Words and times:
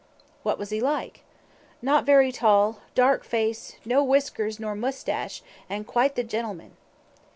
"What 0.41 0.57
was 0.57 0.71
he 0.71 0.81
like?" 0.81 1.21
"Not 1.79 2.07
very 2.07 2.31
tall, 2.31 2.79
dark 2.95 3.23
face, 3.23 3.75
no 3.85 4.03
whiskers 4.03 4.59
nor 4.59 4.73
moustache, 4.73 5.43
an' 5.69 5.83
quite 5.83 6.15
the 6.15 6.23
gentleman." 6.23 6.75